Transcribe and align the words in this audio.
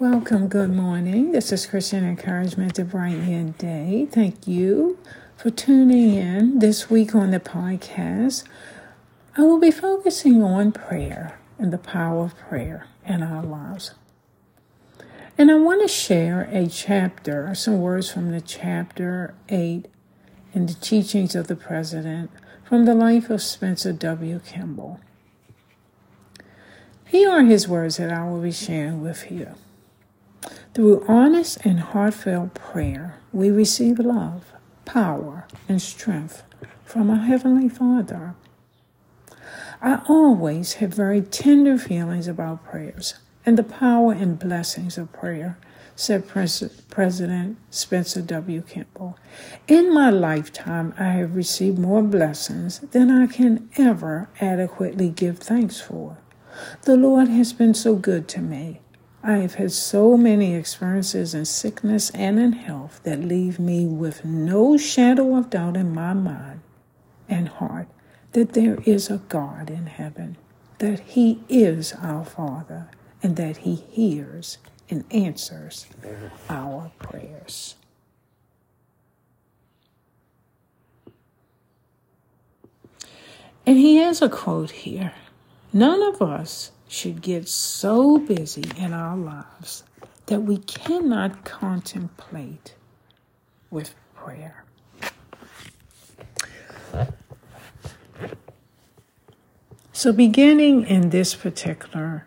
Welcome, 0.00 0.46
good 0.46 0.70
morning. 0.70 1.32
This 1.32 1.50
is 1.50 1.66
Christian 1.66 2.04
Encouragement 2.04 2.76
to 2.76 2.84
Brighten 2.84 3.28
Your 3.28 3.50
Day. 3.54 4.06
Thank 4.08 4.46
you 4.46 4.96
for 5.36 5.50
tuning 5.50 6.14
in 6.14 6.60
this 6.60 6.88
week 6.88 7.16
on 7.16 7.32
the 7.32 7.40
podcast. 7.40 8.44
I 9.36 9.42
will 9.42 9.58
be 9.58 9.72
focusing 9.72 10.40
on 10.40 10.70
prayer 10.70 11.40
and 11.58 11.72
the 11.72 11.78
power 11.78 12.26
of 12.26 12.38
prayer 12.38 12.86
in 13.08 13.24
our 13.24 13.42
lives. 13.42 13.96
And 15.36 15.50
I 15.50 15.56
want 15.56 15.82
to 15.82 15.88
share 15.88 16.48
a 16.52 16.68
chapter, 16.68 17.52
some 17.56 17.80
words 17.80 18.08
from 18.08 18.30
the 18.30 18.40
chapter 18.40 19.34
8 19.48 19.88
in 20.54 20.66
the 20.66 20.74
teachings 20.74 21.34
of 21.34 21.48
the 21.48 21.56
President 21.56 22.30
from 22.62 22.84
the 22.84 22.94
life 22.94 23.30
of 23.30 23.42
Spencer 23.42 23.92
W. 23.92 24.38
Kimball. 24.46 25.00
Here 27.04 27.32
are 27.32 27.42
his 27.42 27.66
words 27.66 27.96
that 27.96 28.12
I 28.12 28.28
will 28.28 28.40
be 28.40 28.52
sharing 28.52 29.02
with 29.02 29.28
you. 29.28 29.56
Through 30.74 31.04
honest 31.08 31.58
and 31.64 31.80
heartfelt 31.80 32.54
prayer, 32.54 33.18
we 33.32 33.50
receive 33.50 33.98
love, 33.98 34.52
power, 34.84 35.46
and 35.68 35.82
strength 35.82 36.44
from 36.84 37.10
our 37.10 37.16
Heavenly 37.16 37.68
Father. 37.68 38.34
I 39.80 40.00
always 40.08 40.74
have 40.74 40.94
very 40.94 41.22
tender 41.22 41.78
feelings 41.78 42.28
about 42.28 42.64
prayers 42.64 43.14
and 43.46 43.56
the 43.56 43.62
power 43.62 44.12
and 44.12 44.38
blessings 44.38 44.98
of 44.98 45.12
prayer, 45.12 45.58
said 45.96 46.28
Pres- 46.28 46.82
President 46.90 47.56
Spencer 47.70 48.22
W. 48.22 48.62
Kimball. 48.62 49.18
In 49.66 49.92
my 49.92 50.10
lifetime, 50.10 50.94
I 50.98 51.10
have 51.10 51.34
received 51.34 51.78
more 51.78 52.02
blessings 52.02 52.80
than 52.80 53.10
I 53.10 53.26
can 53.26 53.68
ever 53.76 54.28
adequately 54.40 55.10
give 55.10 55.38
thanks 55.38 55.80
for. 55.80 56.18
The 56.82 56.96
Lord 56.96 57.28
has 57.28 57.52
been 57.52 57.74
so 57.74 57.94
good 57.96 58.28
to 58.28 58.40
me. 58.40 58.80
I 59.22 59.38
have 59.38 59.54
had 59.54 59.72
so 59.72 60.16
many 60.16 60.54
experiences 60.54 61.34
in 61.34 61.44
sickness 61.44 62.10
and 62.10 62.38
in 62.38 62.52
health 62.52 63.00
that 63.02 63.24
leave 63.24 63.58
me 63.58 63.86
with 63.86 64.24
no 64.24 64.76
shadow 64.76 65.36
of 65.36 65.50
doubt 65.50 65.76
in 65.76 65.92
my 65.92 66.12
mind 66.12 66.60
and 67.28 67.48
heart 67.48 67.88
that 68.32 68.52
there 68.52 68.78
is 68.84 69.10
a 69.10 69.18
God 69.28 69.70
in 69.70 69.86
heaven, 69.86 70.36
that 70.78 71.00
He 71.00 71.42
is 71.48 71.92
our 71.94 72.24
Father, 72.24 72.88
and 73.22 73.36
that 73.36 73.58
He 73.58 73.74
hears 73.74 74.58
and 74.90 75.04
answers 75.10 75.86
our 76.48 76.92
prayers. 76.98 77.74
And 83.66 83.76
he 83.76 83.96
has 83.96 84.22
a 84.22 84.30
quote 84.30 84.70
here 84.70 85.12
None 85.74 86.02
of 86.02 86.22
us 86.22 86.70
should 86.88 87.22
get 87.22 87.48
so 87.48 88.18
busy 88.18 88.64
in 88.76 88.92
our 88.92 89.16
lives 89.16 89.84
that 90.26 90.40
we 90.40 90.58
cannot 90.58 91.44
contemplate 91.44 92.74
with 93.70 93.94
prayer. 94.14 94.64
So, 99.92 100.12
beginning 100.12 100.86
in 100.86 101.10
this 101.10 101.34
particular 101.34 102.24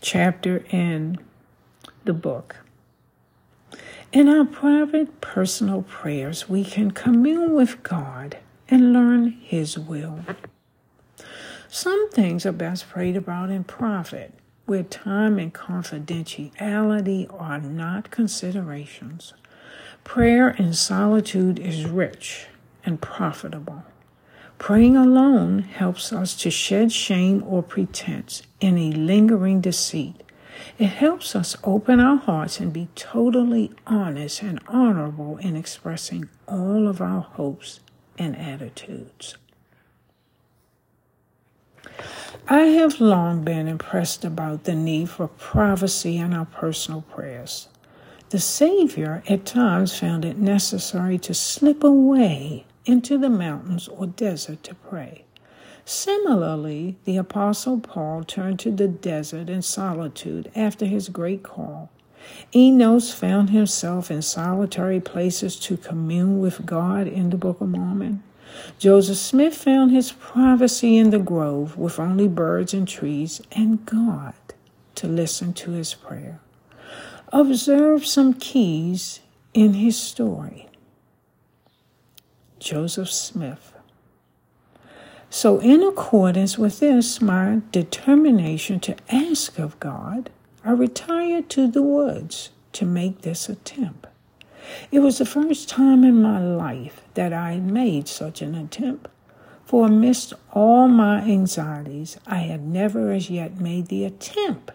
chapter 0.00 0.64
in 0.68 1.18
the 2.04 2.12
book, 2.12 2.56
in 4.12 4.28
our 4.28 4.44
private 4.44 5.20
personal 5.20 5.82
prayers, 5.82 6.48
we 6.48 6.64
can 6.64 6.90
commune 6.90 7.54
with 7.54 7.82
God 7.82 8.36
and 8.68 8.92
learn 8.92 9.30
His 9.42 9.78
will. 9.78 10.20
Some 11.74 12.08
things 12.10 12.46
are 12.46 12.52
best 12.52 12.88
prayed 12.88 13.16
about 13.16 13.50
in 13.50 13.64
private, 13.64 14.32
where 14.64 14.84
time 14.84 15.40
and 15.40 15.52
confidentiality 15.52 17.26
are 17.36 17.58
not 17.58 18.12
considerations. 18.12 19.34
Prayer 20.04 20.50
in 20.50 20.72
solitude 20.74 21.58
is 21.58 21.84
rich 21.84 22.46
and 22.84 23.00
profitable. 23.00 23.82
Praying 24.56 24.96
alone 24.96 25.62
helps 25.62 26.12
us 26.12 26.36
to 26.42 26.50
shed 26.52 26.92
shame 26.92 27.42
or 27.44 27.60
pretense, 27.60 28.44
any 28.60 28.92
lingering 28.92 29.60
deceit. 29.60 30.22
It 30.78 30.86
helps 30.86 31.34
us 31.34 31.56
open 31.64 31.98
our 31.98 32.18
hearts 32.18 32.60
and 32.60 32.72
be 32.72 32.86
totally 32.94 33.72
honest 33.84 34.44
and 34.44 34.60
honorable 34.68 35.38
in 35.38 35.56
expressing 35.56 36.28
all 36.46 36.86
of 36.86 37.00
our 37.00 37.22
hopes 37.22 37.80
and 38.16 38.36
attitudes. 38.36 39.36
I 42.46 42.64
have 42.64 43.00
long 43.00 43.42
been 43.42 43.66
impressed 43.68 44.22
about 44.22 44.64
the 44.64 44.74
need 44.74 45.08
for 45.08 45.28
privacy 45.28 46.18
in 46.18 46.34
our 46.34 46.44
personal 46.44 47.00
prayers. 47.00 47.68
The 48.28 48.38
Savior 48.38 49.22
at 49.26 49.46
times 49.46 49.98
found 49.98 50.26
it 50.26 50.36
necessary 50.36 51.16
to 51.20 51.32
slip 51.32 51.82
away 51.82 52.66
into 52.84 53.16
the 53.16 53.30
mountains 53.30 53.88
or 53.88 54.08
desert 54.08 54.62
to 54.64 54.74
pray. 54.74 55.24
Similarly, 55.86 56.96
the 57.04 57.16
Apostle 57.16 57.80
Paul 57.80 58.24
turned 58.24 58.58
to 58.60 58.70
the 58.70 58.88
desert 58.88 59.48
in 59.48 59.62
solitude 59.62 60.50
after 60.54 60.84
his 60.84 61.08
great 61.08 61.42
call. 61.42 61.88
Enos 62.54 63.10
found 63.10 63.50
himself 63.50 64.10
in 64.10 64.20
solitary 64.20 65.00
places 65.00 65.58
to 65.60 65.78
commune 65.78 66.40
with 66.40 66.66
God 66.66 67.06
in 67.06 67.30
the 67.30 67.38
Book 67.38 67.62
of 67.62 67.70
Mormon. 67.70 68.22
Joseph 68.78 69.16
Smith 69.16 69.54
found 69.54 69.90
his 69.90 70.12
privacy 70.12 70.96
in 70.96 71.10
the 71.10 71.18
grove 71.18 71.76
with 71.76 71.98
only 71.98 72.28
birds 72.28 72.74
and 72.74 72.86
trees 72.86 73.40
and 73.52 73.84
God 73.86 74.34
to 74.96 75.06
listen 75.06 75.52
to 75.54 75.72
his 75.72 75.94
prayer. 75.94 76.40
Observe 77.32 78.06
some 78.06 78.34
keys 78.34 79.20
in 79.52 79.74
his 79.74 79.98
story. 79.98 80.68
Joseph 82.58 83.10
Smith. 83.10 83.74
So, 85.28 85.58
in 85.58 85.82
accordance 85.82 86.56
with 86.56 86.78
this, 86.78 87.20
my 87.20 87.60
determination 87.72 88.78
to 88.80 88.96
ask 89.10 89.58
of 89.58 89.78
God, 89.80 90.30
I 90.64 90.70
retired 90.70 91.50
to 91.50 91.68
the 91.68 91.82
woods 91.82 92.50
to 92.74 92.84
make 92.84 93.22
this 93.22 93.48
attempt. 93.48 94.06
It 94.90 95.00
was 95.00 95.18
the 95.18 95.26
first 95.26 95.68
time 95.68 96.04
in 96.04 96.22
my 96.22 96.42
life 96.42 97.02
that 97.14 97.32
I 97.32 97.52
had 97.52 97.70
made 97.70 98.08
such 98.08 98.42
an 98.42 98.54
attempt. 98.54 99.08
For 99.64 99.86
amidst 99.86 100.34
all 100.52 100.88
my 100.88 101.20
anxieties, 101.22 102.18
I 102.26 102.36
had 102.36 102.62
never 102.62 103.12
as 103.12 103.30
yet 103.30 103.60
made 103.60 103.86
the 103.86 104.04
attempt 104.04 104.72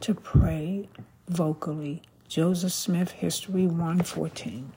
to 0.00 0.14
pray 0.14 0.88
vocally. 1.28 2.02
Joseph 2.28 2.72
Smith, 2.72 3.12
History 3.12 3.66
114. 3.66 4.72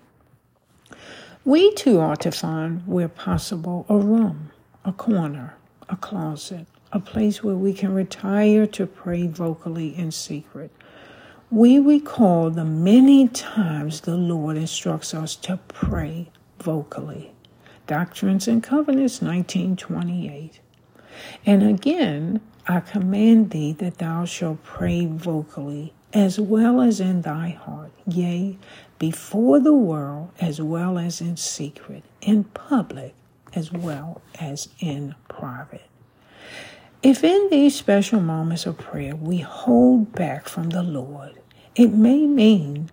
We 1.44 1.74
too 1.74 2.00
ought 2.00 2.22
to 2.22 2.32
find, 2.32 2.86
where 2.86 3.08
possible, 3.08 3.86
a 3.90 3.98
room, 3.98 4.52
a 4.86 4.92
corner, 4.92 5.56
a 5.90 5.96
closet, 5.96 6.68
a 6.92 7.00
place 7.00 7.44
where 7.44 7.56
we 7.56 7.74
can 7.74 7.94
retire 7.94 8.68
to 8.68 8.86
pray 8.86 9.28
vocally 9.28 9.98
in 9.98 10.12
secret 10.12 10.72
we 11.50 11.80
recall 11.80 12.50
the 12.50 12.66
many 12.66 13.26
times 13.30 14.02
the 14.02 14.18
Lord 14.18 14.58
instructs 14.58 15.14
us 15.14 15.36
to 15.38 15.58
pray 15.70 16.30
vocally. 16.60 17.32
Doctrines 17.86 18.50
and 18.50 18.62
Covenants 18.62 19.22
1928. 19.22 20.60
And 21.46 21.64
again, 21.64 22.42
I 22.68 22.82
command 22.82 23.52
thee 23.52 23.72
that 23.74 24.00
thou 24.00 24.26
shalt 24.26 24.62
pray 24.64 25.06
vocally, 25.06 25.94
as 26.12 26.38
well 26.38 26.82
as 26.82 27.00
in 27.00 27.22
thy 27.22 27.50
heart, 27.50 27.92
yea, 28.06 28.58
before 29.00 29.62
the 29.62 29.74
world, 29.74 30.32
as 30.42 30.60
well 30.62 30.98
as 30.98 31.22
in 31.22 31.38
secret, 31.38 32.04
in 32.20 32.44
public, 32.44 33.16
as 33.54 33.72
well 33.72 34.22
as 34.38 34.68
in 34.82 35.16
private. 35.30 35.86
If 37.04 37.24
in 37.24 37.50
these 37.52 37.76
special 37.76 38.20
moments 38.20 38.66
of 38.66 38.80
prayer 38.80 39.16
we 39.16 39.38
hold 39.38 40.14
back 40.14 40.50
from 40.50 40.72
the 40.72 40.82
Lord, 40.82 41.40
it 41.76 41.92
may 41.94 42.26
mean 42.26 42.90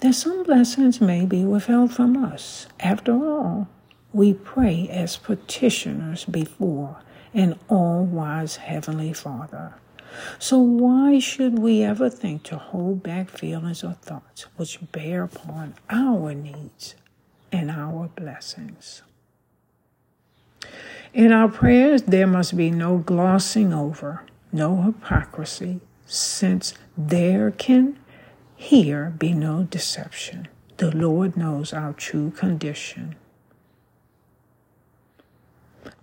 that 0.00 0.14
some 0.14 0.42
blessings 0.42 1.00
may 1.00 1.24
be 1.24 1.46
withheld 1.46 1.94
from 1.94 2.22
us. 2.22 2.66
After 2.78 3.12
all, 3.12 3.68
we 4.12 4.34
pray 4.34 4.86
as 4.90 5.16
petitioners 5.16 6.26
before 6.26 6.98
an 7.32 7.58
all 7.68 8.04
wise 8.04 8.56
Heavenly 8.56 9.14
Father. 9.14 9.74
So, 10.38 10.58
why 10.58 11.18
should 11.18 11.58
we 11.58 11.82
ever 11.82 12.10
think 12.10 12.42
to 12.44 12.58
hold 12.58 13.02
back 13.02 13.30
feelings 13.30 13.82
or 13.82 13.94
thoughts 13.94 14.42
which 14.56 14.78
bear 14.92 15.22
upon 15.22 15.74
our 15.88 16.34
needs 16.34 16.96
and 17.50 17.70
our 17.70 18.08
blessings? 18.14 19.02
In 21.12 21.32
our 21.32 21.48
prayers, 21.48 22.02
there 22.02 22.26
must 22.26 22.56
be 22.56 22.70
no 22.70 22.98
glossing 22.98 23.72
over, 23.72 24.22
no 24.52 24.82
hypocrisy, 24.82 25.80
since 26.06 26.74
there 26.96 27.50
can 27.50 27.98
here 28.56 29.14
be 29.18 29.32
no 29.32 29.64
deception. 29.64 30.48
The 30.76 30.94
Lord 30.94 31.36
knows 31.36 31.72
our 31.72 31.92
true 31.92 32.30
condition. 32.30 33.14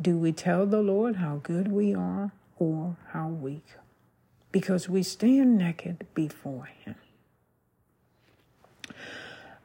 Do 0.01 0.17
we 0.17 0.31
tell 0.31 0.65
the 0.65 0.81
Lord 0.81 1.17
how 1.17 1.39
good 1.43 1.71
we 1.71 1.93
are 1.93 2.31
or 2.57 2.97
how 3.11 3.27
weak? 3.27 3.65
because 4.55 4.87
we 4.87 5.03
stand 5.03 5.57
naked 5.57 6.07
before 6.13 6.69
Him. 6.85 6.95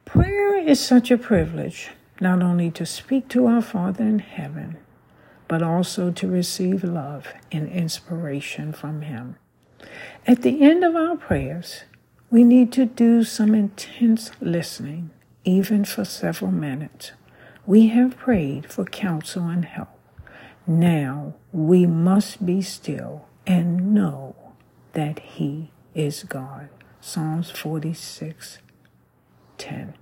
Prayer 0.03 0.57
is 0.57 0.81
such 0.85 1.09
a 1.09 1.17
privilege, 1.17 1.91
not 2.21 2.41
only 2.41 2.71
to 2.71 2.85
speak 2.85 3.27
to 3.29 3.47
our 3.47 3.61
Father 3.61 4.03
in 4.03 4.19
heaven, 4.19 4.77
but 5.47 5.61
also 5.61 6.11
to 6.11 6.27
receive 6.27 6.83
love 6.83 7.27
and 7.51 7.67
inspiration 7.67 8.71
from 8.71 9.01
Him. 9.01 9.35
At 10.25 10.43
the 10.43 10.61
end 10.61 10.83
of 10.83 10.95
our 10.95 11.17
prayers, 11.17 11.83
we 12.29 12.43
need 12.43 12.71
to 12.73 12.85
do 12.85 13.23
some 13.23 13.53
intense 13.53 14.31
listening, 14.39 15.09
even 15.43 15.83
for 15.83 16.05
several 16.05 16.51
minutes. 16.51 17.11
We 17.65 17.87
have 17.87 18.17
prayed 18.17 18.71
for 18.71 18.85
counsel 18.85 19.47
and 19.47 19.65
help. 19.65 19.89
Now 20.65 21.33
we 21.51 21.85
must 21.85 22.45
be 22.45 22.61
still 22.61 23.27
and 23.45 23.93
know 23.93 24.35
that 24.93 25.19
He 25.19 25.71
is 25.95 26.23
God. 26.23 26.69
Psalms 27.01 27.49
46 27.49 28.59
10. 29.57 29.93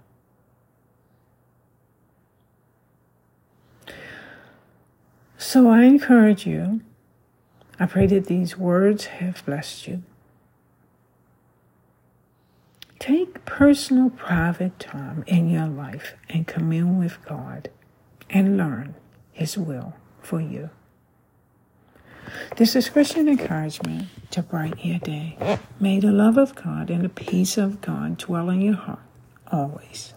So 5.52 5.68
I 5.68 5.82
encourage 5.82 6.46
you. 6.46 6.82
I 7.80 7.88
pray 7.88 8.06
that 8.06 8.28
these 8.28 8.56
words 8.56 9.06
have 9.06 9.44
blessed 9.48 9.88
you. 9.88 10.04
Take 13.00 13.46
personal, 13.46 14.12
private 14.12 14.78
time 14.78 15.24
in 15.26 15.50
your 15.50 15.66
life 15.66 16.14
and 16.30 16.46
commune 16.46 17.00
with 17.00 17.18
God 17.26 17.72
and 18.30 18.58
learn 18.58 18.94
His 19.32 19.58
will 19.58 19.96
for 20.22 20.40
you. 20.40 20.70
This 22.58 22.76
is 22.76 22.88
Christian 22.88 23.28
encouragement 23.28 24.10
to 24.30 24.44
brighten 24.44 24.88
your 24.88 25.00
day. 25.00 25.58
May 25.80 26.00
the 26.00 26.12
love 26.12 26.38
of 26.38 26.54
God 26.54 26.92
and 26.92 27.04
the 27.04 27.10
peace 27.10 27.58
of 27.58 27.82
God 27.82 28.20
dwell 28.20 28.52
in 28.52 28.62
your 28.62 28.76
heart 28.76 29.00
always. 29.52 30.14